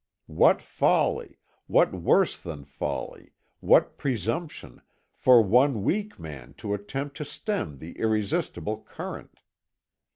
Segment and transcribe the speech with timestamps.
[0.33, 4.81] What folly what worse than folly, what presumption,
[5.13, 9.41] for one weak man to attempt to stem the irresistible current!